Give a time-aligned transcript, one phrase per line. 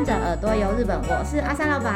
[0.00, 1.92] 跟着耳朵游日本，我是阿三老板，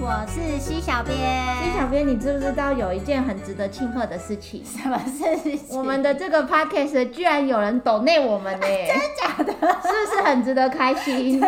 [0.00, 1.16] 我是西小编。
[1.64, 4.62] 西小编，你知不知道有一件很值得庆贺的事情？
[4.64, 5.76] 什么事情？
[5.76, 8.60] 我们的这个 podcast 居然有人抖内我们呢？
[8.86, 9.52] 真的假的？
[9.82, 11.42] 是不是很值得开心？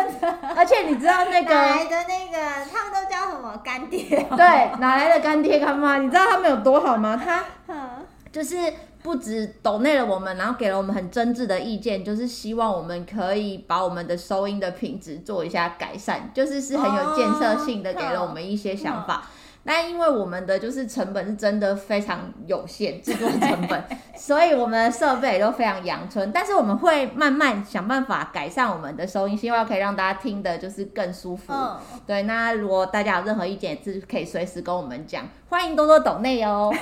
[0.57, 2.37] 而且你知道那个哪来的那个，
[2.69, 4.27] 他们都叫什么干爹？
[4.35, 5.99] 对，哪来的干爹干妈？
[5.99, 7.17] 你知道他们有多好吗？
[7.25, 7.45] 他
[8.29, 8.57] 就是。
[9.03, 19.29] 不止抖内了我们，然后给了我们很真挚的意见，就是希望我们可以把我们的收音的品质做一下改善，就是是很有建设性的，给了我们一些想法。
[19.65, 23.81] 那因为我们的就是成本是真的非常有限， 制作成本，
[24.15, 26.31] 所以我们的设备都非常阳春。
[26.33, 31.53] 但是我们会慢慢想办法改善我们的收音，希望可以让大家听的就是更舒服。
[31.53, 36.69] 嗯、对，那如果大家有任何意见，也是可以随时跟我们讲，欢迎多多懂内哦。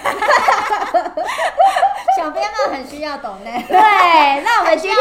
[2.17, 3.63] 小编们很需要懂内。
[3.67, 3.77] 对，
[4.43, 5.00] 那我们今天的抖内，没错，因为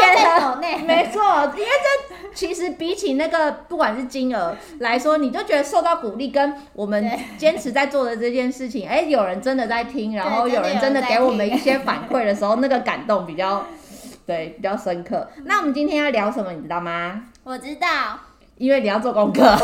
[2.41, 13.63] 其实比起那个，不管是金额来说，你就觉得受到鼓励，跟我们坚持在做的这件事情，哎，有人真的在听，然后有人真的给我们一些反馈的时候， 那个感动比较，
[14.25, 15.29] 对，比较深刻。
[15.45, 17.25] 那我们今天要聊什么，你知道吗？
[17.43, 18.17] 我知道，
[18.57, 19.55] 因为你要做功课。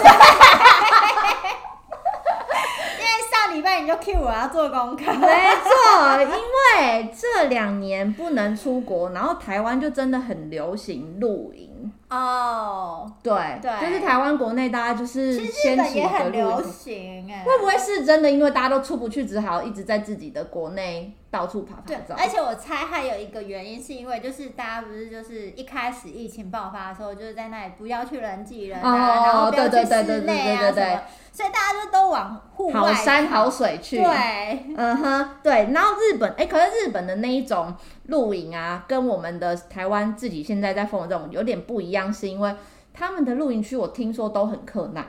[3.53, 5.27] 礼拜你就 cue 我要做功课，没
[5.63, 11.66] 错，因为这两年不能出国，然后台湾就真的很流行露营
[12.09, 18.31] 哦，oh, 对对，就是台湾国内大家就是掀起也很流行哎，会不会是真的？
[18.31, 21.83] 因为大家都出不去，只好一直在自己的国内到处跑跑。
[21.85, 31.01] 对，而且我猜还有一个原因，是因为就是大家不是就是一开始疫情爆发的时候，就是在那里不要去人挤人啊，哦、然后不要去室内啊什么。
[31.31, 33.97] 所以大家就都往户外、好山好水去。
[33.97, 35.69] 对，嗯哼，对。
[35.71, 37.75] 然后日本，哎、欸，可是日本的那一种
[38.07, 42.55] 露营啊，跟我们的台湾自己现在在放的这种有点不一样，是因为
[42.91, 45.05] 他们的露营区我听说都很克难。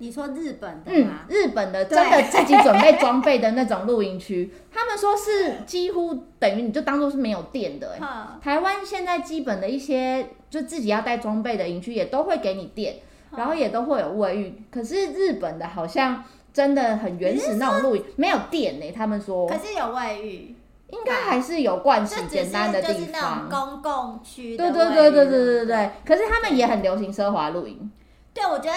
[0.00, 1.20] 你说日本的吗？
[1.28, 8.00] 嗯，日本的真的自己准备装备的那种露营区， 他们说是几乎等于你就当做是没有电的、欸。
[8.42, 12.96] 台湾现在基本的一些就自己要带装备的营区也都会给你电。
[13.36, 18.90] 然后也都会有卫浴，可是日本的好像真的很原始那种露营，没有电呢、欸。
[18.90, 20.56] 他们说，可是有卫浴，
[20.88, 22.96] 应该还是有盥洗简单的地方。
[22.96, 24.56] 就是那种公共区。
[24.56, 25.90] 对对对对对对对。
[26.04, 27.88] 可是他们也很流行奢华露营。
[28.34, 28.76] 对，我觉得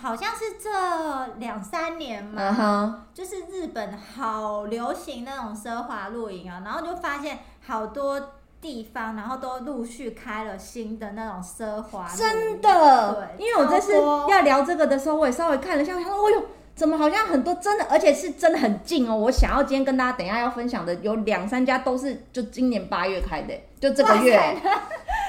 [0.00, 2.94] 好像是这两三年嘛，uh huh.
[3.12, 8.20] 就是日本好流行那种奢华露营啊，然后就发现好多。
[8.62, 13.12] 地方，然后都陆续开了新的那种奢华，真的。
[13.36, 13.92] 对，因为我这次
[14.30, 16.40] 要聊这个的时候，我也稍微看了一下，他说：“哦呦，
[16.74, 24.38] 怎么好像很多真的，而且是真的很近哦。”我想要今天跟大家等一下要分享的有两三家都是就今年八月开的，就这个月，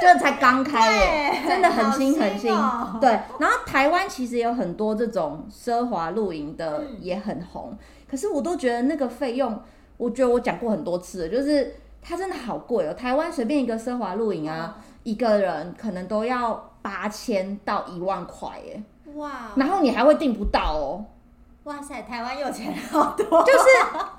[0.02, 2.52] 就才刚开耶， 真的很新很新。
[3.00, 3.10] 对，
[3.40, 7.78] 然后台湾其实有很多这种奢华露营的也很红，
[8.10, 9.62] 可是我都觉得那个费用，
[9.98, 11.76] 我觉得我讲过很多次了，就是。
[12.06, 12.94] 它真的好贵哦！
[12.94, 18.84] 台湾随便一个奢华露营啊，哦、一个人可能都要八千到一万块耶！
[19.16, 19.54] 哇！
[19.56, 21.06] 然后你还会订不到哦！
[21.64, 23.44] 哇塞，台湾有钱好多。
[23.44, 23.66] 就是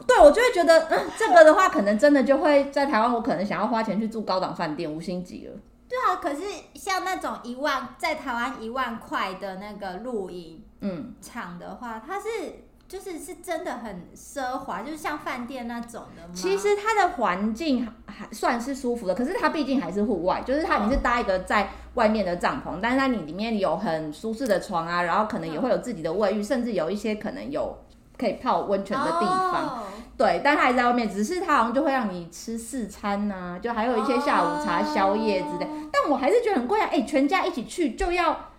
[0.07, 5.55] 对，我就会觉得，嗯，这个的话，可能真的就会在台湾，我可能想要花钱去住高档饭店，五星级了。
[5.89, 6.43] 对啊，可是
[6.75, 12.64] 像那种一万，在台湾一万块的那个露营，嗯，场的话，它是。
[12.87, 16.35] 就是是真的很奢华，就是像饭店那种的吗？
[16.35, 27.77] 其实它的环境还算是舒服的，可是它毕竟还是户外，就是它你是搭一个在外面的帐篷，但是它你里面有很舒适的床啊，然后可能也会有自己的卫浴，甚至有一些可能有
[28.19, 29.85] 可以泡温泉的地方。
[30.17, 35.67] 对，但它还在外面，只是它好像就会让你吃四餐呐，就还有一些下午茶、宵夜之类。
[35.91, 36.89] 但我还是觉得很贵啊！
[36.93, 38.51] 哎，全家一起去就要。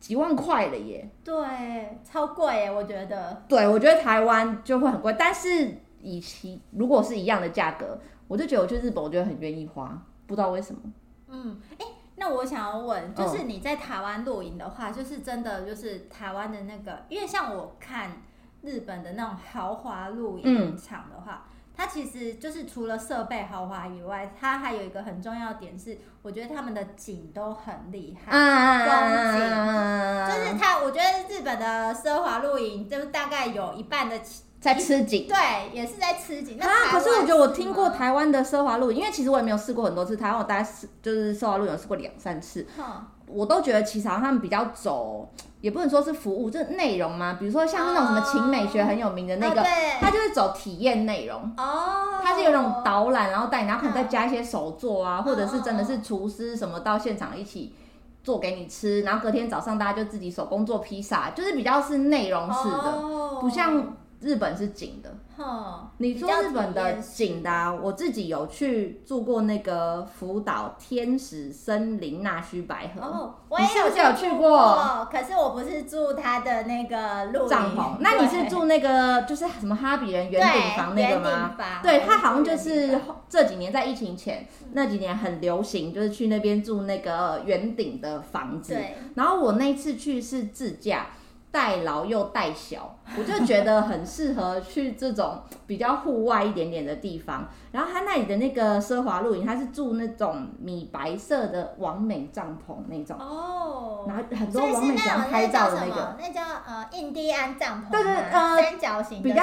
[0.00, 3.42] 几万块了耶，对，超贵耶，我觉得。
[3.48, 10.80] 对，我觉得台湾就会很贵，但是以其如果是一样的价格，我就觉得我去日本，我觉得很愿意花，不知道为什么。
[11.28, 18.22] 嗯，哎、欸，那我想要问，就是你在台湾露营的话，就是真的就是台湾的那个，因为像我看
[18.62, 21.44] 日本的那种豪华露营场的话。
[21.46, 30.82] 嗯它其实就是除了设备豪华以外，它还有一个很重要的点是，我觉得他们的景都很厉害，风景、啊、就是它。
[30.82, 34.18] 我觉得日本的奢华露营就是大概有一半的
[34.60, 36.56] 在吃景，对，也是在吃景。
[36.58, 45.30] 那啊，可是我觉得我听过台湾的奢华露营，因为其实我也没有试过很多次，台湾我大概试就是奢华露营有试过两三次，嗯、我都觉得其实好像他们比较走。
[45.60, 47.36] 也不能说是服务，就是内容嘛。
[47.38, 49.62] 比如说像那种什么情美学很有名的那个，
[50.00, 51.40] 它就是走体验内容。
[51.56, 57.74] 哦，它是有那种导览，然后带你，然后可能再加一些手作啊，或者是真的是厨师什么到现场一起
[58.22, 65.16] 做给你吃，然后隔天早上大家就自己手工做披萨，就是比较是内容式的，哦、不像日本是景的。
[65.36, 73.00] 哼，你说日本的景的、啊，我自己有去住过那个福岛天使森林那须白河。
[73.00, 77.98] 哦，我也是有去过，可是我不是住他的那个露帐篷。
[78.00, 81.54] 那你是住那个就是什么哈比人圆顶房那个吗？
[81.84, 82.98] 对，他好像就是
[83.28, 88.74] 这几年在疫情前那几年很流行，就是去那边住那个圆顶的房子。
[88.74, 91.06] 对，然后我那次去是自驾。
[91.50, 97.48] 带老又带小，我就觉得很适合去这种 比较户外一点点的地方。
[97.72, 103.16] 然后他那里的那个奢华露营，他是住那种米白色的完美帐篷那种。
[103.18, 109.42] 哦，然后很多完美喜欢拍照的那个，那叫呃印第安帐篷，对对呃三角形比较，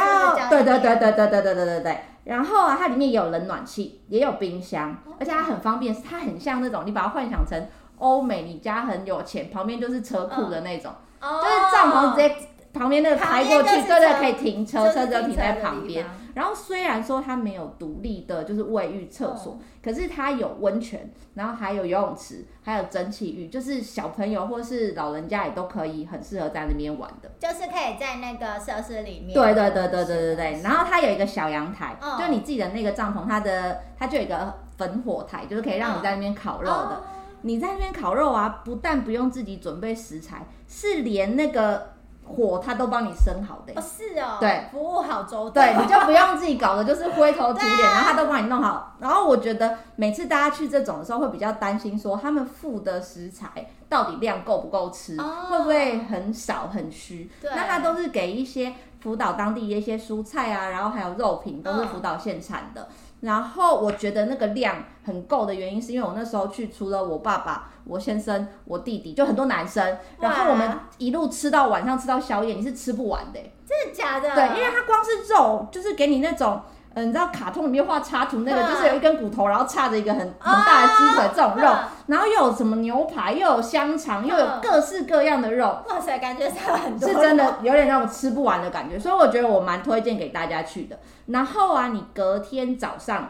[0.50, 2.00] 对对对对对对对对对对。
[2.26, 7.68] 然后啊，它里面也有冷暖气，也有冰箱，而且它很方便，它很像那种你把它幻想成
[7.98, 10.92] 欧美，你家很有钱，旁边就是车库的那种。
[11.22, 12.36] 就是帐篷直接
[12.74, 16.06] 旁边那个开过去，对对，可以停车，车子就停在旁边。
[16.34, 27.32] 然后虽然说它没有独立的，就是卫浴厕所，可是它有温泉，然后还有游泳池，还有蒸汽浴，就是小朋友或是老人家也都可以很适合在那边玩的。
[27.40, 29.34] 就是可以在那个设施里面。
[29.34, 30.62] 对对对对对对对。
[30.62, 37.02] 然后它有一个小阳台，就你自己的那个帐篷，它的它就有一个焚火台，就是可以让你在那边烤肉的。
[37.46, 41.94] 你在那边烤肉啊，不但不用自己准备食材，是连那个
[42.24, 43.74] 火他都帮你生好的。
[43.80, 45.62] 哦，是哦，对，服务好周到。
[45.62, 48.96] 对， 你就不用自己搞的，就是灰头土脸，然后他都帮你弄好。
[49.00, 57.30] 然后我觉得每次大家去这种的时候，会比较担心说他们付的食材到底量够不够吃，哦、会不会很少很虚？
[57.40, 62.82] 对，那他都是给一些福岛当地的一些蔬菜啊，然后还有肉品都是福岛现产的。
[62.82, 62.96] 嗯
[63.26, 69.98] 然后我觉得那个量很够的原因，是因为我那时候去，除了我爸爸、我先生、我弟弟，就很多男生。
[70.20, 73.40] 然后我们一路吃到晚上，吃到宵夜，你是吃不完的。
[73.68, 74.34] 真的假的？
[74.36, 76.62] 对，因为它光是肉，就是给你那种。
[76.96, 81.70] 嗯，你知道卡通里面画插图那个，就是有一根骨头，然后插着一个很很大的鸡腿这种肉，
[82.08, 85.78] 然后又有什么牛排，又有香肠，又有各式各样的肉。
[85.90, 87.10] 哇塞，感觉差很多。
[87.10, 90.98] 是真的有点让我吃不完的感觉，所以我觉得我蛮推荐给大家去的。
[91.28, 93.30] 然后啊，你隔天早上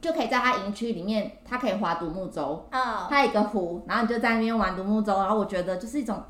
[0.00, 2.68] 就可以在它营区里面，它可以划独木舟，
[3.10, 6.22] 它有一个湖，然后你就在那边玩独木舟，然后我觉得就是一种。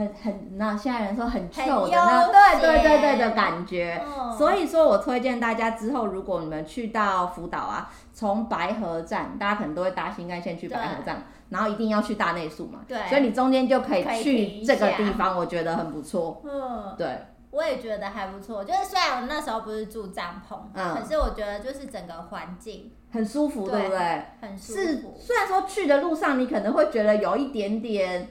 [0.00, 17.18] 很很那现在人说很臭的那对对对对的感觉，嗯、所以说我推荐大家之后如果你们去到福岛啊，从白河站，大家可能都会搭新干线去白河站，然后一定要去大内宿嘛，对，所以你中间就可以去这个地方，我觉得很不错，嗯，对，
[17.50, 24.22] 我也觉得还不错，就是虽然我那时候不是住帐篷，嗯，可是我觉得就是整个环境很舒服，对，对不对？
[24.40, 24.78] 很舒服。
[24.78, 28.28] 是，虽然说去的路上你可能会觉得有一点点。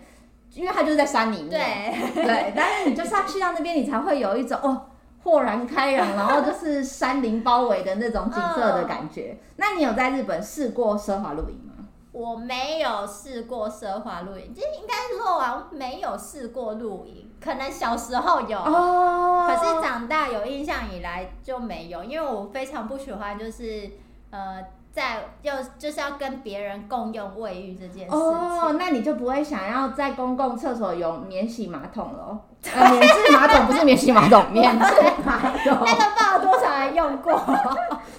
[0.55, 4.87] 因为它就是在山里面，对，对，但是你就是要去到那边，你才会有一种哦，
[5.23, 9.37] 豁然开朗，然后就是山林包围的那种景色的感觉。
[9.39, 11.73] 哦、那你有在日本试过奢华露营吗？
[12.11, 23.91] 我没有试过奢华露营，就应该说我没有试过露营，可能小时候有，哦，可是长大有印象以来就没有，因为我非常不喜欢就是
[24.31, 24.63] 呃。
[24.91, 32.37] 在就就是要跟别人共用卫浴这件事情哦，那你就不会想要在公共厕所有免洗马桶喽？
[32.73, 34.85] 呃，免治马桶不是免洗马桶，免治
[35.23, 35.61] 马桶。
[35.63, 37.41] 那个不知道多少人用过，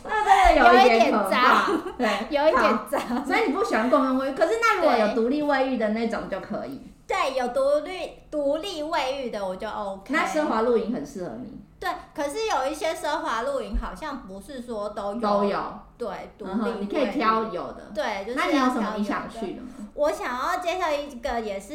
[0.05, 3.27] 那真的有一点脏，对，有一点脏。
[3.27, 6.81] 所以你不喜欢共用卫浴，可是那如果有独立卫浴的那种就可以。
[7.07, 10.15] 对，有独立独立卫浴的我就 OK。
[10.15, 11.61] 那奢华露营很适合你。
[11.81, 15.59] 对，可是有一些奢华露营好像不是说都有，都有，
[16.01, 17.93] 对，独立，你可以挑有的。
[17.95, 18.39] 对，就是。
[18.39, 19.69] 那你有什么你想去的吗？
[19.93, 21.75] 我想要介绍一个也是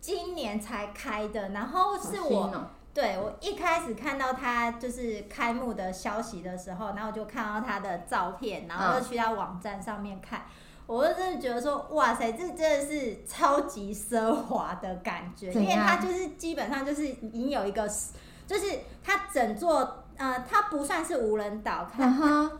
[0.00, 10.44] 今年才开的，然后是我，哦、对我一开始看到他就是开幕的消息的时候，然后我就看到他的照片，然后就去他网站上面看，嗯、
[10.86, 17.88] 我就真的觉得说，哇塞，这真的是超级奢华的感觉，因为它就是基本上就是已经有一个。
[18.46, 18.66] 就是
[19.02, 22.50] 它整座呃，它不算是无人岛，看，uh huh.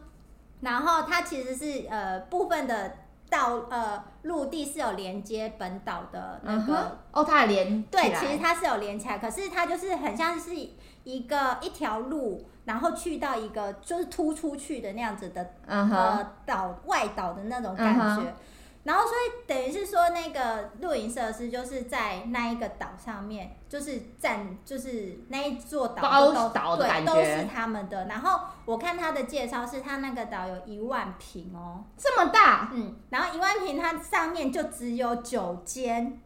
[0.64, 2.96] 然后它其实是呃部分的
[3.30, 6.74] 道呃陆地是有连接本岛的那个、
[7.12, 7.20] uh.
[7.20, 10.56] 哦，它连对，其实它是有连起来，可是它就是很像是
[11.04, 15.92] 一个一条路，然后去到一个就是突出去的那样子的、uh.
[15.92, 18.22] 呃岛外岛的那种感觉。
[18.22, 18.32] Uh.
[18.84, 28.04] 然后，所以等于是说，那个露营设施就是在那一个岛上面，就是占，就是那一座岛都包岛的感觉，对，都是他们的。
[28.04, 36.20] 然后我看他的介绍，是他那个岛有一万平哦，这么大，嗯，然后一万平它上面就只有九间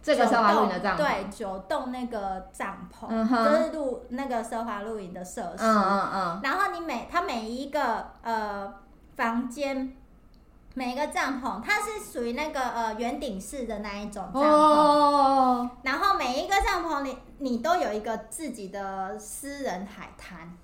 [0.00, 5.64] 这个奢华露营的帐篷，对，九栋那个帐篷，嗯、就是露那个奢华露营的设施。
[5.64, 6.40] 嗯嗯嗯。
[6.44, 8.72] 然后你每它每一个呃
[9.16, 9.96] 房间，
[10.74, 14.46] 每一个帐篷，它是属于那个呃圆顶式的那一种帐篷。
[14.46, 15.70] 哦。
[15.82, 20.56] 然后每一个帐篷里，你都有一个自己的私人海滩。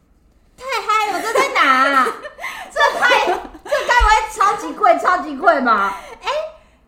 [0.57, 1.23] 太嗨了！
[1.23, 2.07] 这在哪、啊？
[2.71, 5.97] 这太这该不会超级贵，超级贵吧？
[6.21, 6.35] 哎、欸，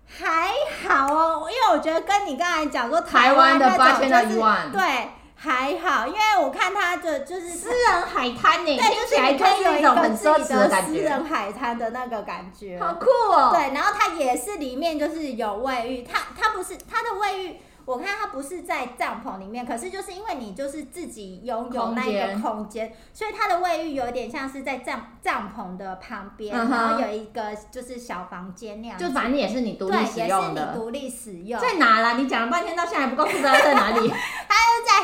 [0.07, 0.53] 还
[0.87, 5.11] 好哦，因为我觉得跟你刚才讲说台湾的八千到一万，对，
[5.43, 13.51] 还好，因为我看它的就是私人海滩呢，对，就是你可以有一个自己的私人海滩的那个感觉，好酷哦。
[13.53, 17.57] 对，然后它也是里面就是有卫浴，它它不是它的卫浴。
[17.85, 28.97] 我看它不是在帐篷里面，可是就是因为你就是自己拥有那个空间，所以它的卫浴有点像是在帐帐篷的旁边，嗯，然后有一个就是小房间那样。
[28.97, 30.29] 就反正也是你独立使用的。
[30.29, 31.61] 对，也是你独立使用。
[31.61, 32.13] 在哪啦？
[32.13, 34.13] 你讲了半天到现在还不告诉大家在哪里？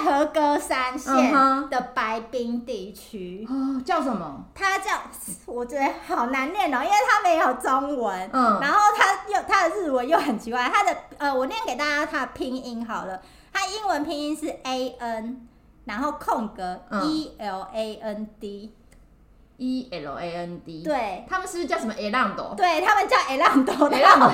[0.05, 1.33] 和歌山县
[1.69, 3.45] 的白滨地区。
[3.49, 4.45] 哦、嗯，叫什么？
[4.55, 4.93] 它叫
[5.47, 8.31] 我觉得好难念哦，因为它没有中文。
[8.33, 8.61] 嗯。
[8.61, 12.59] 然后它又它的日文又很奇怪，它的呃，我念给大家它的拼音。
[12.69, 13.19] 音好了，
[13.50, 15.49] 它英文拼音是 A N，
[15.87, 20.83] 然后空格 E L A N D，E L A N D。
[20.83, 22.55] 对，他们是不是叫什么 Elando？
[22.57, 24.31] 对，他们叫 Elando，Elando。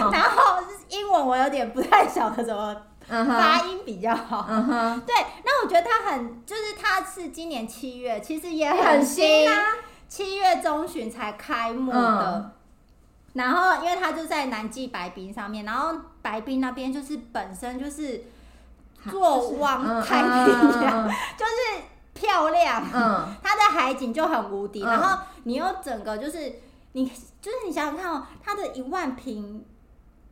[0.10, 2.74] 然后英文我有点不太晓得怎么
[3.10, 4.46] 发音比较好。
[4.48, 5.00] 嗯哼。
[5.00, 5.14] 对，
[5.44, 9.62] 那我觉得他很，就是他是今年七月，其实也很新啊，
[10.08, 12.32] 七月中旬才开幕的。
[12.36, 12.50] 嗯
[13.32, 18.24] 然后，因为他就在南极白冰上面，然后白冰那边就是本身就是
[19.08, 24.82] 坐望太平洋，就是漂亮，嗯，它的海景就很无敌。
[24.82, 27.06] 然后你又整个就是你，
[27.40, 29.64] 就是你想想看哦，它的一万坪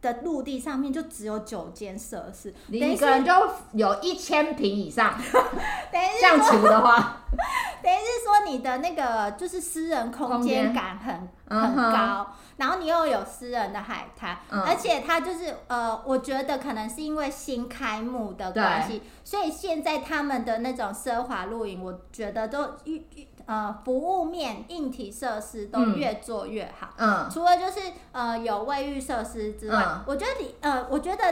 [0.01, 3.33] 的陆地上面就只有九间设施，你一个人就
[3.73, 5.15] 有一千平以上。
[5.93, 7.23] 等于这样除的话，
[7.83, 12.35] 等于是说你的那个就是私人空间感很很高。
[12.59, 23.01] 然后你又有私人的海滩，嗯，而且它就是呃，我觉得可能是因为新开幕的关系，所以现在他们的那种奢华露营，我觉得都越
[23.49, 26.91] 呃服务面硬体设施都越做越好。
[26.97, 27.81] 嗯，除了就是
[28.13, 31.23] 呃有卫浴设施之外，嗯，我觉得你呃，我觉得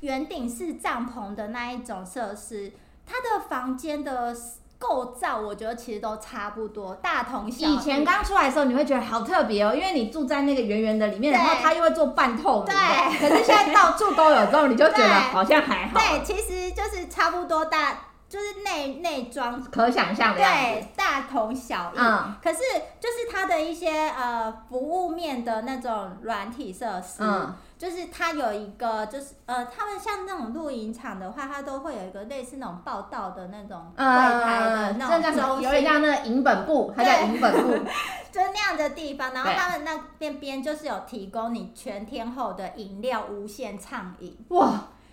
[0.00, 2.72] 圆顶式帐篷的那一种设施，
[3.04, 4.34] 它的房间的。
[4.78, 7.74] 构造我觉得其实都差不多，大同小异。
[7.74, 12.66] 以前刚出来的时候，你会觉得好特别哦，因为你住在那个圆圆的里面，然后它又会做半透明。
[12.66, 13.18] 对。
[13.18, 15.98] 可是现在到处都有之后，你就觉得好像还好。
[15.98, 17.96] 对，其实就是差不多大，
[18.28, 20.40] 就是内内装可想象的。
[20.40, 21.98] 对，大同小异。
[21.98, 22.34] 嗯。
[22.42, 22.58] 可是
[23.00, 27.18] 就是它的一些呃服务面的那种软体设施。
[27.20, 27.54] 嗯。
[27.78, 37.72] 就是它有一个，就是呃，他们像那种露营场的话，它都会有一个类似那种报道的那种柜台的那种中心，有点像那个营本部，它叫营本部，
[38.32, 39.30] 就是那样的地方。
[39.34, 44.72] 然后他们那边边就是有提供你全天候的饮料无限畅饮哇，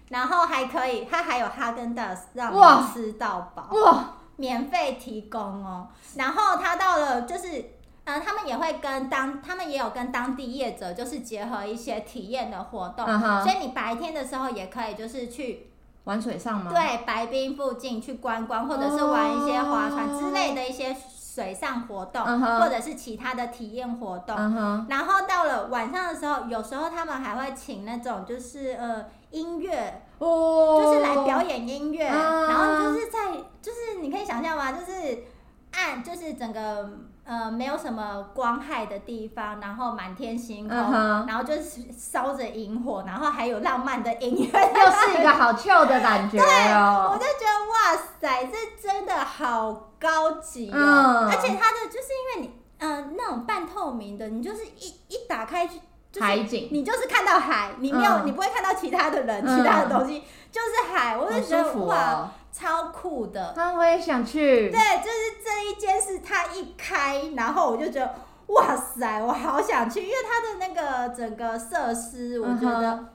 [0.09, 4.05] 然后还可以，它还有哈根达斯让你吃到饱哇，
[4.35, 5.87] 免费提供哦。
[6.15, 7.71] 然后它到了就是。
[8.05, 13.41] 嗯，他们也会跟当，他们也有跟当地业者，就是结合一些体验的活动，uh-huh.
[13.41, 15.67] 所以你白天的时候也可以就是去
[16.03, 16.69] 玩水上吗？
[16.69, 20.93] 对，白冰附近去观光，或者是玩一些划船之类的一些
[21.33, 22.59] 水上活动，uh-huh.
[22.59, 24.35] 或者是其他的体验活动。
[24.35, 24.85] Uh-huh.
[24.89, 30.83] 然后到了晚上的时候，有时候他们还会请那种就是呃音乐，oh.
[30.83, 32.47] 就是来表演音乐，uh-huh.
[32.47, 34.71] 然后就是在就是你可以想象吗？
[34.71, 35.23] 就是
[35.71, 36.89] 暗就是整个。
[37.25, 41.25] 呃，没有什么光害的地方，然后满天星空，uh-huh.
[41.25, 46.43] 然后就是烧着萤火，然后还有浪漫的音乐，又是一个好 chill 的感觉哦。
[46.43, 47.45] 对，我就觉
[48.27, 50.77] 这真的好高级哦。
[50.77, 51.29] Uh.
[51.29, 55.79] 而且它的就是因为你，嗯、呃，那种半透明的，你就是一一打开去，
[56.11, 58.23] 就是、海景，你就是看到海，你没有，uh.
[58.23, 59.57] 你不会看到其他的人，uh.
[59.57, 61.17] 其他的东西，就是海。
[61.17, 62.31] 我就觉得、哦、哇。
[62.53, 64.69] 超酷的，那我也想去。
[64.69, 68.13] 对，就是这一间是它一开，然后我就觉得
[68.45, 73.05] 哇塞，我好想去，因为它的那个整个设施我觉得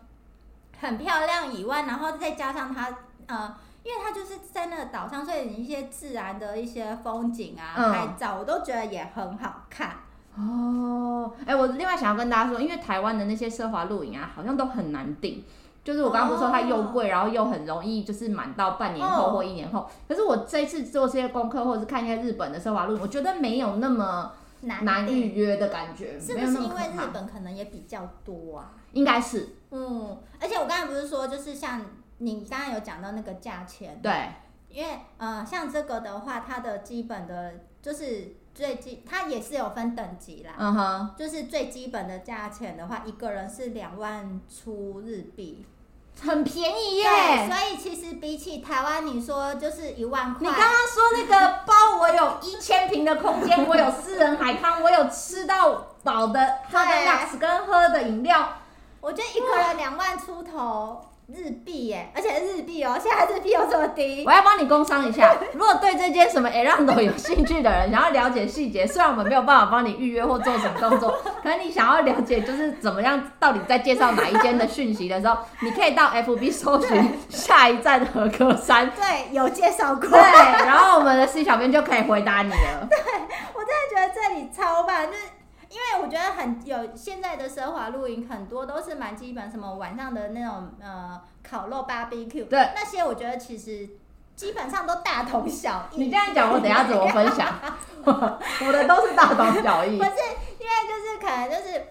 [0.81, 2.93] 很漂亮以外，然后再加上它
[3.29, 3.55] 呃，
[3.89, 9.93] 因为它就是在那个岛上，所以你一些自然的一些风景啊、嗯、拍照，我都觉得也很好看。
[10.37, 15.43] 哦，哎、欸，我另外想要跟大家说，因为台湾的那些奢华露营啊，好像都很难订。
[15.83, 19.89] 就是我刚刚不是说它又贵，然后又很容易就是满到半年后或一年后。
[20.07, 26.21] 可是我这一次做这些功课，或者是看一些日本的奢华露营，我觉得没有那么难预约的感觉。
[26.21, 28.73] 是不是因为日本可能也比较多啊？
[28.93, 31.81] 应该是，嗯，而且我刚才不是说，就是像
[32.19, 34.33] 你刚刚有讲到那个价钱，对，
[34.69, 45.65] 因为呃，像这个的话，它的基本的就是最基，它也是有分等级啦，嗯哼，就是最基本的价钱的话，一个人是两万出日币。
[46.21, 50.49] 很便宜耶，所以其实比起台湾，你说就是一万块。
[50.49, 58.49] 你刚刚说那个包，我有一千平的空间，我有私人海滩，我有吃到饱的喝的跟喝的饮料，
[59.01, 61.08] 我觉得一个人两万出头。
[61.29, 64.25] 日币耶，而且日币哦，现在日币又这么低。
[64.27, 78.91] 我要帮你工商一下， 如果对这间什么 Around 有兴趣的人，想要了解细节，虽然我们没有办法帮你预约或做什么动作，可是你想要了解就是怎么样，到底在介绍哪一间的讯息的时候，你可以到 FB 搜寻下一站和歌山。
[78.93, 80.09] 对，有介绍过。
[80.09, 80.19] 对，
[80.65, 82.89] 然后我们的 C 小编就可以回答你了。
[82.89, 82.99] 对，
[83.53, 85.38] 我真的觉得这里超棒，就是。
[85.69, 93.89] 因为我觉得很有现在的奢华露营，很多都是蛮基本，什么晚上的那种呃烤肉 barbecue，对，那些我觉得其实
[94.35, 96.05] 基本上都大同小异。
[96.05, 97.55] 你这样讲，我等下怎么分享？
[98.05, 99.97] 我的都是大同小异。
[99.99, 100.11] 不是，
[100.59, 101.85] 因为就是可能就是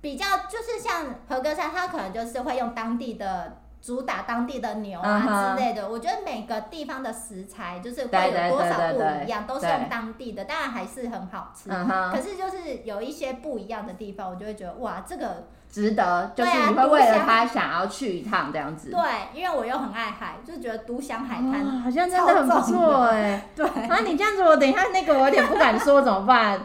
[0.00, 3.58] 比较，就是像何哥山，他可能就是会用当地的。
[3.80, 5.90] 主打当地的牛啊之类的，uh -huh.
[5.90, 11.70] 我觉得每个地方的食材就是会有多少不一样，都是用当地的，当然还是很好吃。
[11.70, 12.10] Uh -huh.
[12.10, 18.90] 可是就是有一些不一样的地方，我就会觉得哇，这个值得，就是你会为了他想要去一趟这样子。
[18.90, 19.00] 对，
[19.32, 23.48] 因为我又很爱海，就觉得独享海滩、哦、好像真的很不错哎。
[23.54, 26.60] 对，啊，你这样子，我等一下那个我有点不敢说怎么办？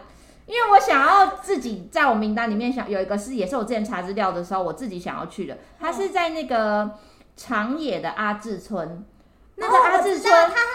[0.52, 6.92] 因为我想要自己在我名单里面想有一个是，也是我之前查资料的时候我自己想要去的，它是在那个。
[7.34, 9.04] 长野的阿志村，
[9.56, 10.32] 那个阿志村，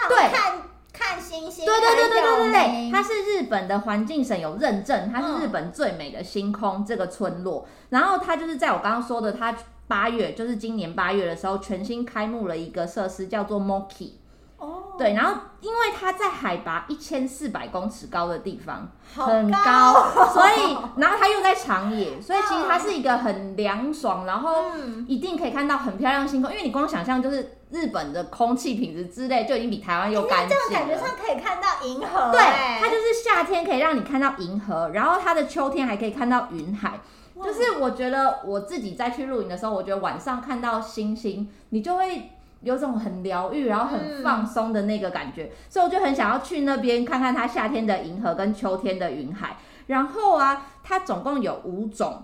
[0.09, 7.65] 对，看看星星，对对对对对对对，它是日本的环境省有认证，它是日本最美的星空这个村落。
[7.89, 9.55] 然后它就是在我刚刚说的，它
[9.87, 14.13] 八月就是今年八月的时候，全新开幕了一个设施，叫做 Moki。
[14.59, 19.93] 哦，对，然后因为它在海拔一千四百公尺高的地方，很高，
[20.33, 24.71] 所以然后它又在长野，所以其实它是一个很凉爽，然后
[25.07, 26.49] 一定可以看到很漂亮星空。
[26.49, 30.63] 因为你光想象就是日本的空气品质之类就已经比台湾又干净了。
[30.69, 32.41] 这种感觉上可以看到银河，对，
[32.79, 36.99] 它就是夏天可以让你看到银河，然后它的秋天还可以看到云海。
[37.43, 42.31] 就是我觉得我自己再去露营的时候，我觉得晚上看到星星，你就会。
[42.61, 49.57] 有种很疗愈，然后很放松的那个感觉，嗯，所以我就很想要去那边看看它夏天的银河跟秋天的云海。
[49.87, 52.23] 然后啊，它总共有五种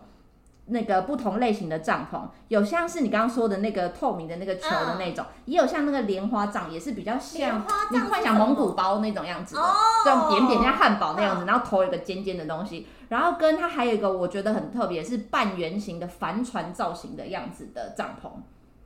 [0.65, 2.19] 那个不同类型的帐篷，
[2.49, 9.61] 有像是你刚刚说的那个透明的那个球的那种，嗯，也有像那个莲花帐，也是比较像你幻想蒙古包那种样子的，
[10.03, 12.87] 这种扁扁像汉堡那样子，然后头有个尖尖的东西。
[13.09, 18.27] 然后跟它还有一个我觉得很特别，是半圆形的帆船造型的样子的帐篷。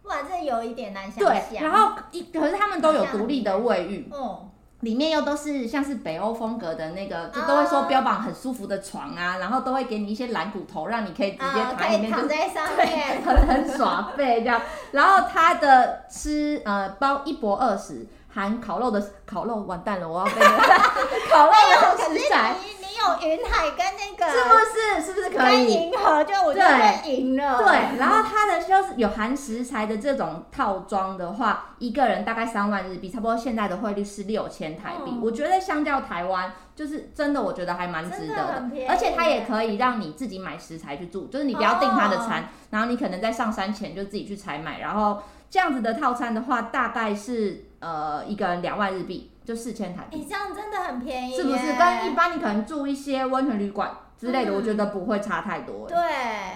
[0.07, 1.35] 哇，这有一点难想象。
[1.51, 4.49] 对，然后一可是他们都有独立的卫浴，嗯，
[4.81, 14.61] 里面又都是像是北欧风格的那个，就都会说标榜很舒服的床啊，然后都会给你一些懒骨头，让你可以直接躺里面，躺在上面， 很很耍废这样。
[14.91, 18.05] 然后它的吃呃包一博二食，
[18.37, 20.33] 含烤肉的烤肉，完蛋了，我要被
[21.31, 21.51] 烤肉
[21.97, 22.53] 的食材。
[22.79, 25.01] 你有云海跟那个是不是？
[25.05, 25.73] 是不是可以？
[25.73, 27.57] 银河就我就会赢了。
[27.57, 35.11] 对，然后它的就是有含食材的这种套装的话，一个人大概三万日币，差不多现在的汇率是六千台币。
[35.11, 35.21] 嗯。
[35.23, 38.69] 我觉得相较台湾，就是真的，我觉得还蛮值得的。
[38.69, 49.31] 的而且它也可以让你自己买食材去住，就是你不要订它的餐，哦，然后你可能在上山前就自己去采买，然后这样子的套餐的话，大概是呃一个人两万日币。
[49.47, 51.67] 就四千台币，你这样真的很便宜，是不是？
[51.79, 55.87] 跟一般你可能住一些温泉旅馆之类的，我觉得不会差太多。
[55.87, 55.95] 对，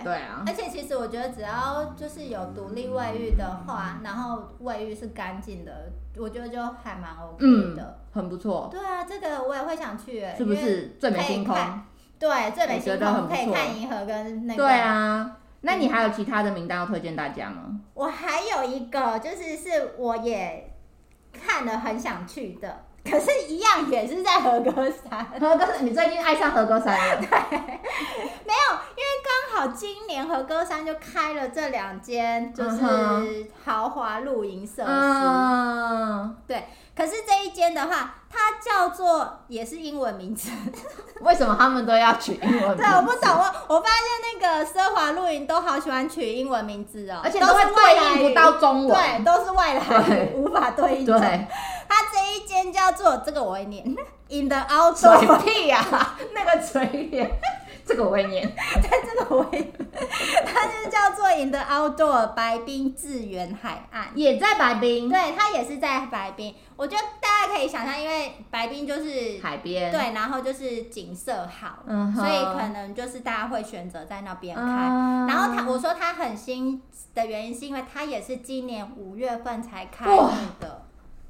[0.03, 0.43] 对啊。
[0.45, 7.45] 而且其实我觉得，只要就是有独立卫浴的话，然后卫浴是干净的，我觉得就还蛮 OK
[7.77, 8.67] 的，嗯、很不错。
[8.69, 11.55] 对啊，这个我也会想去，是不是最美星空？
[12.19, 14.62] 对，最美星空可以看银河跟那个。
[14.62, 17.79] 对啊，那你还有其他的名单要推荐大家吗？
[17.93, 20.67] 我还有一个，就是是我也。
[21.32, 25.26] 看了很想去的，可是，一样也是在和歌山。
[25.39, 27.17] 和歌山，你最近爱上和歌山了？
[27.22, 27.28] 对，
[28.46, 34.89] 没有，因为刚好今年和歌山就开了这两间，就是豪华露营设施。
[34.89, 36.63] 嗯，对。
[36.95, 40.51] 可是这一间的话，它叫做也是英文名字。
[41.21, 42.84] 为什么他们都要取英文名字？
[42.84, 43.30] 对，我不懂。
[43.30, 51.06] 我我发现那个奢华露营都好喜欢取英文名字哦，而且都会对应不到中文，对，都是外来语，无法对应。
[51.06, 51.19] 对，
[51.88, 53.84] 它这一间叫做这个我会念，
[54.30, 55.19] In the Outdoor。
[55.43, 57.30] 嘴屁呀、啊，那个嘴脸。
[57.86, 58.48] 这个我会念，
[58.82, 59.74] 对，这个我会，
[60.46, 66.54] 它就是叫做 In the Outdoor 白冰自源海岸，也在白冰，对，它也是在白冰。
[66.76, 74.63] 我觉得大家可以想象，因为白冰就是海边，对，然后就是景色好，嗯，所以可能就是大家会选择在那边开。
[74.63, 76.82] 嗯、然后它我说它很新
[77.13, 80.86] 的原因，是因为它也是今年五月份才开幕的，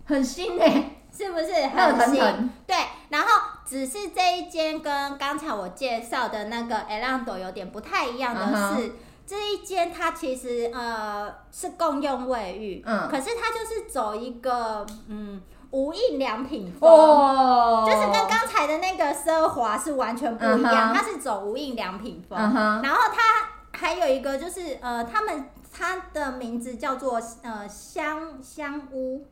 [0.06, 0.98] 很新哎、欸。
[1.14, 1.54] 是不是？
[1.68, 2.50] 很新？
[2.66, 2.74] 对，
[3.10, 3.28] 然后
[3.72, 8.92] 只是这一间跟刚才我介绍的那个 Elando 有点不太一样的是，uh huh.
[9.26, 17.86] 这一间它其实呃是共用卫浴，嗯，可是它就是走一个嗯无印良品风，oh.
[17.86, 20.94] 就是跟刚才的那个奢华是完全不一样，uh.
[20.94, 22.84] 它是走无印良品风，uh.
[22.84, 29.26] 然后它还有一个就是呃，他们它的名字叫做呃香香屋。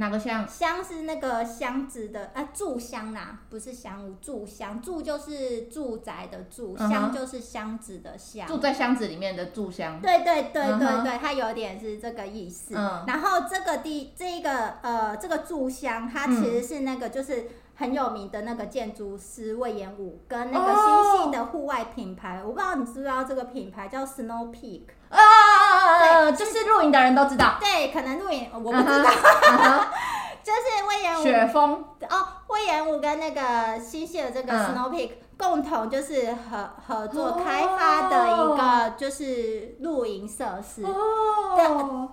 [0.00, 0.48] 哪个箱？
[0.48, 10.00] 箱是那个箱子的，啊，住箱呐、啊，不是箱屋，住箱，住就是住宅的住，箱就是箱子的箱，住在箱子里面的住箱。
[10.00, 12.74] 对对对对对，它有点是这个意思。
[12.74, 24.84] 嗯、然后这个第这一个呃这个住箱，它其实是那个就是很有名的那个建筑师魏延武跟那个新兴的户外品牌，哦、我不知道你知不知道这个品牌叫 Snow Peak。
[25.90, 27.56] 啊，对，就是露营的人都知道。
[27.60, 29.10] 对，可能露营我不知道。
[30.42, 40.82] 就是隈研吾雪峰哦，威严武跟那个新西的这个 Snow Peak 共同就是合合作开发的一个就是露营设施。
[40.82, 41.54] 哦。
[41.56, 41.66] 对，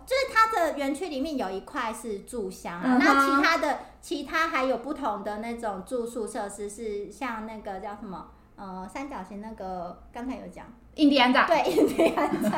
[0.05, 8.27] 就是它的园区里面有一块是住箱啊，那其他的其他还有不同的那种住宿设施，是像那个叫什么？
[8.57, 10.65] 呃，三角形那个刚才有讲。
[10.97, 12.51] 印第安帐，对，印第安帐，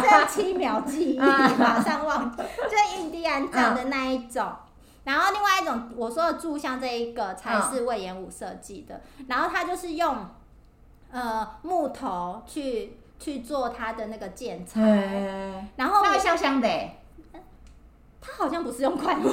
[0.00, 1.18] 这七秒记忆，
[1.58, 4.46] 马上忘，就是印第安帐的那一种。
[5.02, 9.00] 然后另外一种，我说的柱像这一个才是魏延武设计的。
[9.26, 10.24] 然后它就是用
[11.10, 14.80] 呃木头去去做它的那个建材，
[15.74, 16.68] 然后那个香香的，
[18.20, 19.28] 它好像不是用块木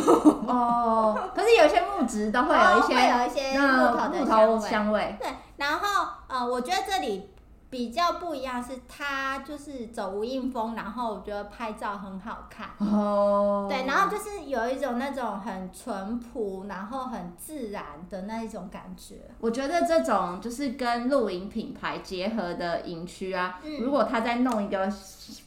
[0.48, 5.15] 哦，可是有一些木质都会有一些会有一些木头的香味。
[5.20, 7.30] 对，然后呃，我觉得这里。
[7.69, 13.67] 比较不一样是他就是走无印风，然后我觉得拍照很好看哦。
[13.69, 19.15] 对，然后就是有一种那种很淳朴，然后很自然的那一种感觉。
[19.41, 24.89] 我觉得这种就是跟露营品牌结合的营区啊，嗯、如果他在弄一个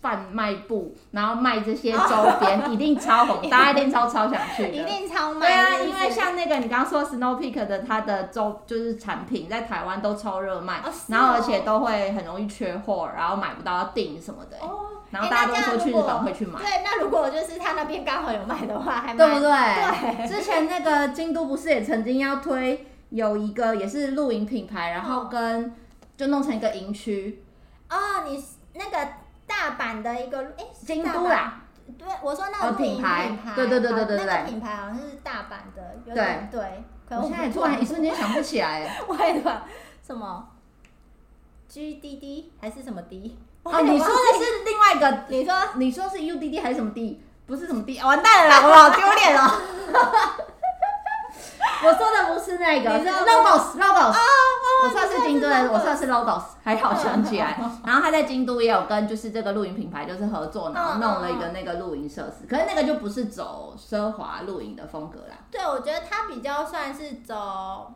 [0.02, 4.68] 贩卖部，然后卖这些周边，哦、 一定超红，大家一定超超想去的。
[4.68, 5.46] 一定超卖。
[5.46, 12.09] 对啊，因为像那个你刚刚说 Snow Peak 的，它的周就是产品在台湾都超热卖，哦、然后而且都会。
[12.12, 14.56] 很容易缺货，然后买不到要订什么的。
[14.58, 16.58] 哦，然后大家都说去日本会去买。
[16.60, 19.48] 对，那如果就是他那边刚好有卖的话，还对不对？
[19.48, 20.28] 对。
[20.28, 25.74] 之前那个京都不是也曾经要推有一个也是露营品牌，然后跟
[26.16, 27.44] 就弄成一个营区。
[27.88, 27.96] 哦，
[28.26, 28.44] 你
[28.74, 29.08] 那个
[29.46, 31.62] 大阪的一个哎，京都啦。
[31.98, 36.14] 对，我说那个品牌，对对对对对对，那个品牌好像是大阪的。
[36.14, 36.84] 对对。
[37.12, 39.62] 我现在突然一瞬间想不起来， 为什么？
[40.00, 40.48] 什么
[41.70, 43.38] ？G D D 还是什么 D？
[43.62, 47.22] 哦，你说的是另外一个，你说你说是 U D D 还是什么 D？
[47.46, 49.40] 不是什么 D，完蛋了，我好 丢脸了！
[51.82, 54.16] 我说的不是那个，是 Logos，Logos。
[54.82, 57.56] 我算是京都的，我算是 Logos，还好想起来。
[57.86, 62.46] 然后他在京都也有跟就是这个露营品牌就是合作，然后弄了一个那个露营设施。
[62.48, 65.36] 可是那个就不是走奢华露营的风格啦。
[65.50, 67.94] 对，我觉得他比较算是走。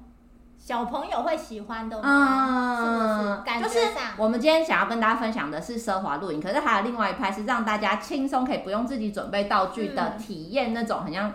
[0.65, 3.43] 小朋友会喜欢的，嗯，是不是？
[3.45, 11.31] 感觉上，我们今天想要跟大家分享的是奢华露营，可是还有另外一派是让大家轻松可以不用自己准备道具的体验，那种很像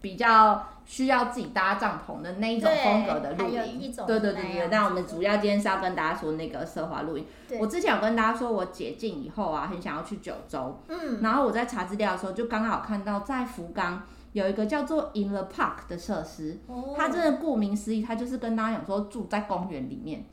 [0.00, 3.94] 比较需要自己搭帐篷的那一种风格的露营。
[4.08, 7.24] 对对对对，那我们主要今天是要跟大家说那个奢华露营。
[7.60, 10.80] 我之前有跟大家说，我解禁以后啊，很想要去九州。
[10.88, 14.02] 嗯，然后我在查资料的时候，就刚好看到在福冈。
[14.34, 16.58] 有一个叫做 In the Park 的设施，
[16.96, 20.24] 它真的顾名思义，它就是跟大家讲说住在公园里面。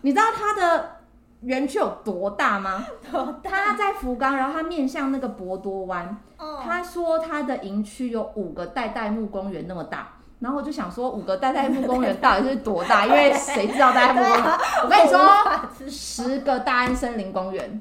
[0.00, 0.96] 你知道它的
[1.42, 2.86] 园区有多大吗？
[3.10, 3.50] 多大？
[3.50, 6.16] 它在福冈，然后它面向那个博多湾。
[6.64, 13.06] 他说他的营区有五个代代木公园那么大，然后我就想说五个代代木公园到底是多大？
[13.06, 14.58] 因为谁知道代代木公园？
[14.82, 17.80] 我跟你说，十个大安森林公园，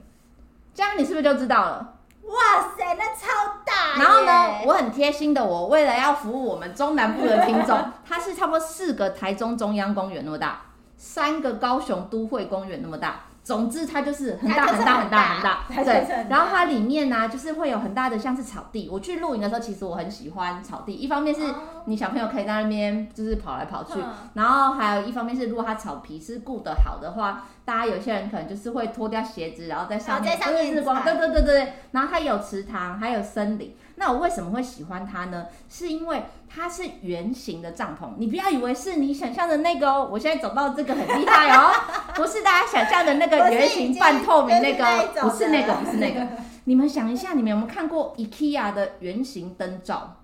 [0.73, 1.93] 这样你是不是就知道了？
[2.32, 3.98] 哇塞，那超大！
[3.98, 10.62] 然后呢，我很贴心的，我为了要服务我们中南部的听众， 它是差不多四个台中中央公园那么大，
[10.96, 16.25] 三个高雄都会公园那么大，总之它就是很大很大很大很大， 对。
[16.30, 18.88] 然后它里面呢、啊，就是会有很大的像是草地。
[18.89, 20.93] 我去露营的时候，其实我很喜欢草地。
[20.93, 21.41] 一方面是
[21.86, 23.93] 你小朋友可以在那边就是跑来跑去，
[24.36, 31.73] 然后还有一方面是如果它草皮是顾得好的话，大家有些人可能就是会脱掉鞋子，然后在上面对日光，对对对对。
[31.91, 33.75] 然后它有池塘，还有森林。
[33.95, 35.45] 那我为什么会喜欢它呢？
[35.69, 40.10] 是因为它是圆形的帐篷，你不要以为是你想象的那个哦。
[40.12, 41.71] 我现在走到这个很厉害哦，
[42.15, 46.28] 不是大家想象的那个圆形半透明那个，不是那个，不是那个。
[46.65, 50.17] 你们想一下，你们有没有看过 IKEA 的圆形灯罩？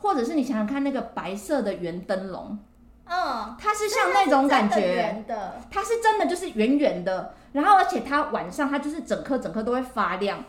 [0.00, 2.58] 或者是你想想看那个白色的圆灯笼？
[3.06, 10.44] 嗯，它是像那种感觉，的它是真的就是圆圆的，然后而且它晚上它就是整颗整颗都会发亮。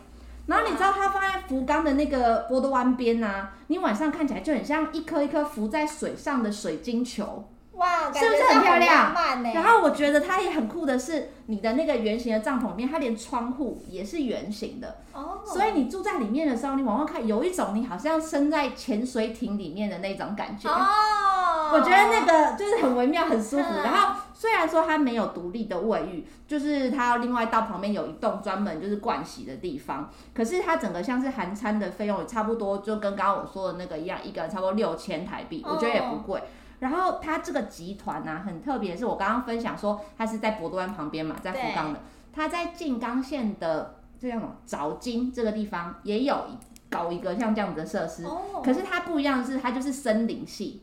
[0.46, 9.14] 然后你知道它放在福冈的那个波多湾边啊，你晚上看起来就很像一颗一颗浮在水上的水晶球，哇，是不是很漂亮？
[9.54, 21.70] 然后我觉得它也很酷的是，你的那个圆形的帐篷里面，它连窗户也是圆形的哦，所以你住在里面的时候，你往外看，有一种你好像身在潜水艇里面的那种感觉哦。
[21.72, 23.64] 我觉得那个就是很微妙，很舒服。
[23.82, 24.14] 然后。
[24.38, 36.40] 虽然说它没有独立的卫浴，就是它另外到旁边有一栋专门就是盥洗的地方，可是它整个像是含餐的费用也差不多，就跟刚刚我说的那个一样，一个人差不多六千台币，我觉得也不贵。
[36.80, 42.00] 然后它这个集团呢、啊，很特别，是我刚刚分享说它是在博多湾旁边嘛，在福冈的，
[42.32, 46.44] 它在静冈县的这样早金这个地方也有
[46.90, 48.24] 搞一个像这样子的设施，
[48.64, 50.82] 可是它不一样的是，它就是森林系。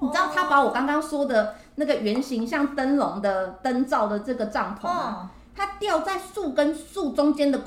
[0.00, 7.60] 你知道他把我刚刚说的那个圆形像灯笼的灯罩的这个帐篷啊，它吊在树跟树中间的，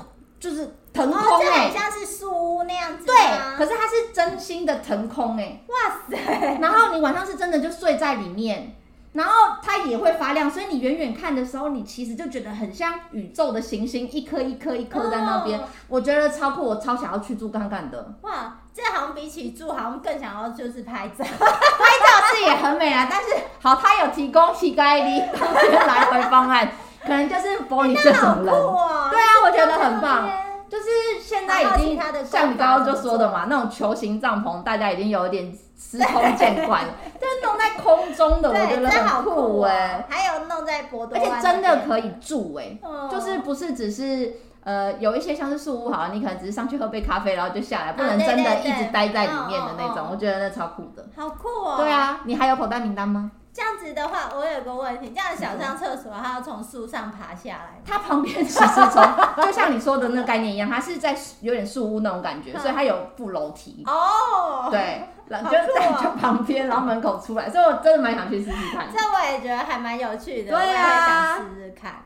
[0.48, 3.04] 就是腾空哎、欸，像是树屋那样子。
[3.04, 3.14] 对，
[3.56, 5.74] 可是它是真心的腾空哎、欸，哇
[6.08, 6.58] 塞！
[6.60, 8.76] 然后你晚上是真的就睡在里面。
[9.12, 15.58] 然后它也会发亮，所以你远远看的时候，你其实就觉得很像宇宙的行星，一颗一颗一颗在那边。
[15.58, 18.14] 哦、我觉得超酷，我超想要去住看看的。
[18.20, 21.24] 哇，这好像比起住，好像更想要就是拍照。
[21.24, 23.28] 拍照是也很美啊，但是
[23.58, 26.70] 好，它有提供乞丐的当天来回方案，
[27.02, 28.54] 可能就是帮你这种人。
[28.54, 30.28] 哦、对啊，我觉得很棒。
[30.68, 30.84] 就是
[31.20, 36.88] 现在已经像你刚刚就说的嘛，那种球形帐篷，大家已经有点司空见惯 了。
[37.20, 40.04] 就是弄在空中的，我觉得很酷哎。
[40.08, 42.76] 还有弄在而且真的可以住哎，
[43.08, 50.08] 就是不是只是呃有一些像是树屋，好，你可能只是上去喝杯咖啡，然后就下来，不能真的一直待在里面的那种。
[50.10, 51.06] 我觉得那超酷的。
[51.16, 51.76] 好酷哦！
[51.78, 53.30] 对啊，你还有口袋名单吗？
[53.56, 57.80] 这样子的话，我有个问题，这样想上厕所，它要从树上爬下来。
[57.86, 59.02] 它旁边其实从，
[59.42, 63.82] 就像你说的那个概念一样，它是在有点树屋那种感觉，所以它有副楼梯。
[63.86, 68.88] 哦，对，然后就在 就旁边，然后门口出来，所以我真的蛮想去试试看。
[68.92, 72.04] 这我也觉得还蛮有趣的，对啊，想试试看。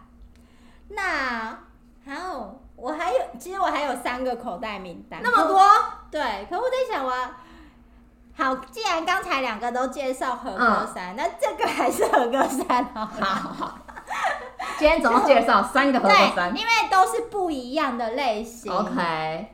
[0.90, 1.58] 那
[2.06, 5.60] 还有，我还有，其实我还有三个口袋名单，那么多，
[6.12, 7.12] 对，可我在想我。
[8.40, 13.04] 好，既然刚才两个都介绍和歌山，嗯、那这个还是和歌山好。
[13.04, 13.78] 好好，
[14.78, 18.72] 今天总共介绍三个和歌山，因为都是不一样的类型。
[18.72, 19.46] OK，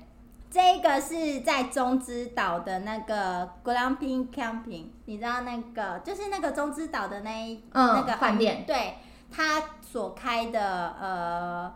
[0.49, 8.99] 这个是在中之岛的那个 Glamping Camping，你知道那个就是那个中之岛的那一、嗯、那个饭店，对，
[9.33, 11.75] 他所开的呃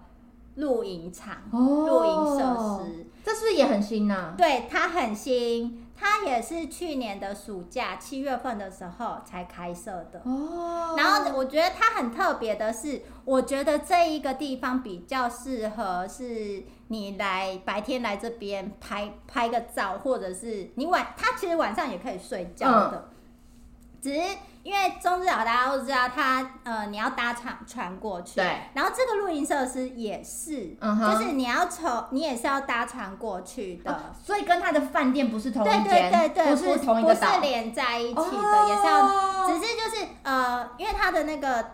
[0.55, 4.35] 露营场、露营设施，这是不是也很新呢、啊？
[4.39, 5.89] 对，它很新。
[6.01, 10.95] 它也是去年的暑假七月份的时候才开设的哦。
[10.97, 23.15] 然后我觉得它很特别的是，我觉得这一个地方比较适合是你来白天来这边拍拍个照，或者是你晚，它其实晚上也可以睡觉的，嗯、
[24.01, 24.21] 只是。
[24.63, 28.45] 因为中之岛大家都知道它，它呃你要搭船船过去，对。
[28.75, 41.65] 然后这个露营设施也是，嗯，就是你要从你也是要搭船过去的，啊、所以跟它的饭店不是同一间，对对对对，不是同一个岛，不是连在一起的，哦、也是要，只是就是呃，因为它的那个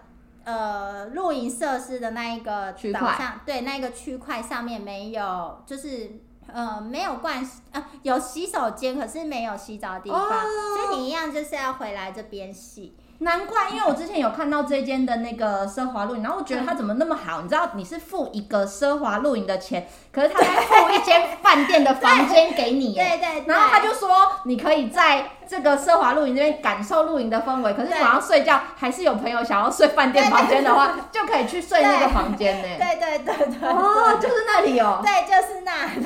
[0.45, 6.21] 呃露营设施的那一个岛上，块对那个区块上面没有，就是。
[6.53, 10.43] 呃，没有盥洗啊，有洗手间，可是没有洗澡的地方，哦、
[10.77, 12.97] 所以你一样就是要回来这边洗。
[13.19, 17.41] 难怪，因为我之前有看到这间的那个奢华露营，然后我觉得它怎么那么好？
[17.41, 23.45] 你知道，你是付一个奢华露营的钱，可是他在付一间饭店的房间给你，对对。
[23.47, 32.69] 然后他就说，你可以在这个奢华露营这边感受露营的氛围，可是晚上睡觉还是有朋友想要睡饭店房间的话，就可以去睡那个房间呢。
[32.79, 33.69] 对对对对。
[33.69, 35.01] 哦，就是那里哦。
[35.03, 36.05] 对，就是那里。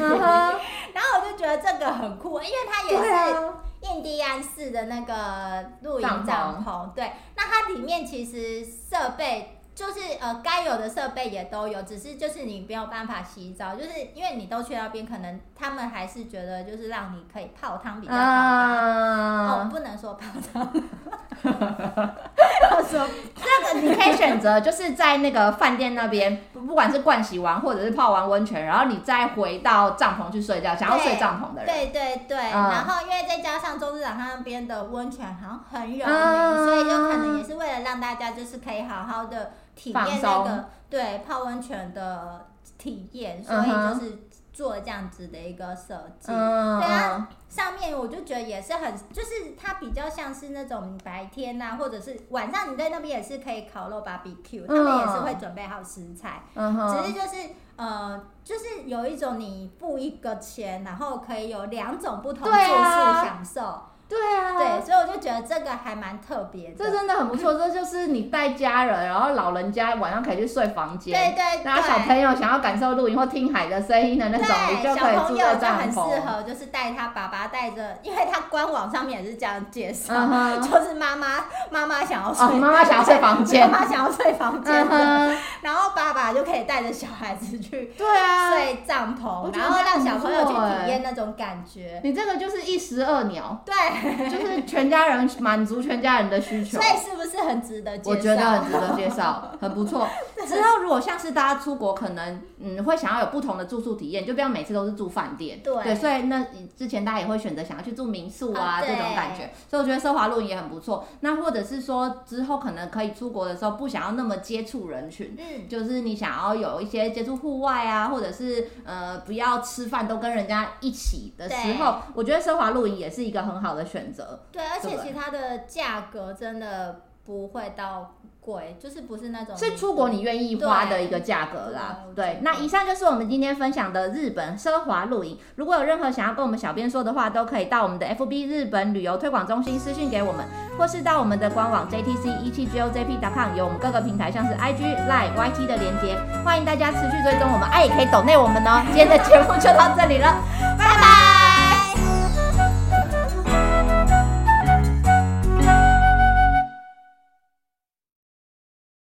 [0.93, 3.51] 然后我就觉得这个很酷，因为它也是。
[3.91, 18.25] 印第安式的那个露营帐篷，对，那它里面其实设备就是呃，该有的设备也都有，只是就是你没有办法洗澡，就是因为你都去那边，可能他们还是觉得就是让你可以泡汤比较好吧。
[18.27, 20.71] 啊、哦，不能说泡汤。
[21.43, 30.77] 他说这个你可以选择，就是在那个饭店那边，不管是盥洗完或者是泡完温泉，然后你再回到帐篷去睡觉。
[30.77, 32.37] 想要睡帐篷的人，对对对。
[32.39, 39.53] 嗯、然后因为再加上周日早上那边的温泉好像很有名，嗯、所以就可能也是为了让大家就是可以好好的。
[39.81, 44.19] 体验那个对泡温泉的体验，所以就是
[44.53, 46.27] 做这样子的一个设计。
[46.27, 56.43] 对啊，上面我就觉得也是很，就是它比较像是那种白天呐、啊，或者是晚上你在那边也是可以烤肉 barbecue，他们也是会准备好食材。
[56.55, 63.81] 嗯只是就是呃，就是有一种你付一个钱，然后可以有两种不同住宿享受。
[64.11, 67.55] 对啊，对，所以我就觉得这个还蛮特别的，这真的很不错。
[67.61, 75.95] 这就是你带家人，然后老人家晚上可以去睡房间，对对对，然后小朋友想要感受露营或听海的声音的那种，你就可以住在帐篷。
[75.95, 92.01] 小朋友就很适合，就是带他爸爸带着，因为他官网上面也是这样介绍，嗯、就是妈妈妈妈想要睡，哦、妈妈想要睡房间，妈妈想要睡房间，嗯、然后爸爸就可以带着小孩子去，对啊，睡帐篷，然后让小朋友去体验那种感觉。
[92.03, 93.75] 你这个就是一石二鸟，对。
[94.31, 98.11] 就是全家人满足全家人的需求，所以是不是很值得介绍？
[98.11, 100.09] 我觉得很值得介绍，很不错。
[100.57, 105.61] 之后如果像是大家出国，可能嗯会想要有不同的住宿体验，就不要每次都是住饭店。
[105.61, 109.51] 对，对，所以那之前大家也会选择想要去住民宿啊，啊这种感觉。
[109.69, 111.07] 所以我觉得奢华露营也很不错。
[111.21, 124.41] 那或者是说之后可能可以出国的时候，不想要那么接触人群，嗯，就是你想要有一些接触户外啊，或者是呃不要吃饭都跟人家一起的时候，我觉得奢华露营也是一个很好的选择。
[124.51, 131.99] 对，而且其他的价格真的不会到贵，就是不是那种是出国你愿意花的一个价格啦。
[132.15, 135.39] 对，对，那以上就是我们今天分享的日本奢华露营。
[135.57, 140.45] 如果有任何想要跟我们小编说的话，都可以到我们的 FB 日本旅游推广中心私信给我们，
[140.79, 148.83] 或是到我们的官网 JTC 一七 GOJP.com，有我们各个平台像是 IG、Line、YT 的连接，欢迎大家持续追踪我们，爱也可以抖内我们哦。
[148.87, 150.35] 今天的节目就到这里了，
[150.79, 151.30] 拜拜。